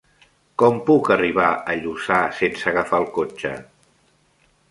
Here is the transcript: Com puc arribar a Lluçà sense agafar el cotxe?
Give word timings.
Com 0.61 0.77
puc 0.87 1.09
arribar 1.15 1.49
a 1.73 1.75
Lluçà 1.83 2.17
sense 2.39 2.67
agafar 2.73 3.03
el 3.05 3.07
cotxe? 3.21 3.51